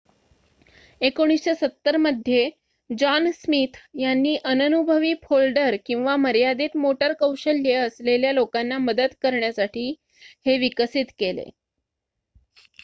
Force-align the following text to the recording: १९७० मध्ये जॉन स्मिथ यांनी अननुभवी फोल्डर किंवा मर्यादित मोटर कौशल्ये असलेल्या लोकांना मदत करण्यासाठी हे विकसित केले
१९७० 1.01 1.97
मध्ये 1.97 2.49
जॉन 2.89 3.29
स्मिथ 3.31 3.77
यांनी 3.95 4.35
अननुभवी 4.45 5.13
फोल्डर 5.23 5.75
किंवा 5.85 6.15
मर्यादित 6.17 6.77
मोटर 6.77 7.13
कौशल्ये 7.19 7.73
असलेल्या 7.75 8.31
लोकांना 8.33 8.77
मदत 8.79 9.15
करण्यासाठी 9.21 9.89
हे 10.45 10.57
विकसित 10.57 11.11
केले 11.19 11.49